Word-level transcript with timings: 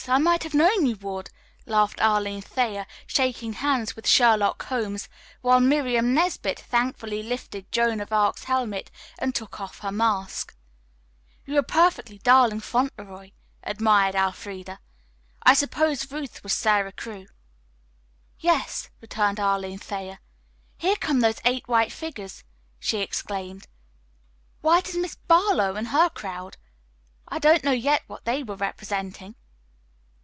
I 0.07 0.17
might 0.17 0.41
have 0.43 0.55
known 0.55 0.87
you 0.87 0.95
would," 0.95 1.29
laughed 1.67 2.01
Arline 2.01 2.41
Thayer, 2.41 2.87
shaking 3.05 3.53
hands 3.53 3.95
with 3.95 4.07
"Sherlock 4.09 4.65
Holmes," 4.65 5.07
while 5.41 5.59
Miriam 5.59 6.15
Nesbit 6.15 6.59
thankfully 6.59 7.21
lifted 7.21 7.71
"Joan 7.71 8.01
of 8.01 8.11
Arc's" 8.11 8.45
helmet 8.45 8.89
and 9.19 9.33
took 9.35 9.61
off 9.61 9.79
her 9.81 9.91
mask. 9.91 10.55
"You're 11.45 11.59
a 11.59 11.63
perfectly 11.63 12.17
darling 12.17 12.61
'Fauntleroy,'" 12.61 13.29
admired 13.63 14.15
Elfreda. 14.15 14.79
"I 15.43 15.53
suppose 15.53 16.11
Ruth 16.11 16.41
was 16.41 16.53
'Sara 16.53 16.91
Crewe.'" 16.91 17.27
"Yes," 18.39 18.89
returned 19.01 19.39
Arline 19.39 19.77
Thayer. 19.77 20.17
"Here 20.79 20.95
come 20.95 21.19
those 21.19 21.39
eight 21.45 21.67
white 21.67 21.91
figures!" 21.91 22.43
she 22.79 22.97
exclaimed. 23.01 23.67
"Why, 24.61 24.79
it 24.79 24.89
is 24.89 24.97
Miss 24.97 25.15
Barlowe 25.27 25.75
and 25.77 25.89
her 25.89 26.09
crowd. 26.09 26.57
I 27.27 27.37
don't 27.37 27.63
know 27.63 27.71
yet 27.71 28.01
what 28.07 28.25
they 28.25 28.41
were 28.41 28.55
representing." 28.57 29.35